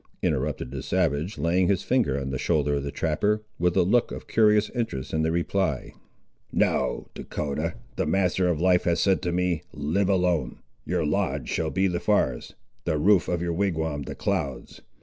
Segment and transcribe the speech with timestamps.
[0.23, 4.11] interrupted the savage, laying his finger on the shoulder of the trapper, with a look
[4.11, 5.93] of curious interest in the reply.
[6.51, 7.75] "No, Dahcotah.
[7.97, 11.99] The Master of Life has said to me, Live alone; your lodge shall be the
[11.99, 14.81] forest; the roof of your wigwam, the clouds.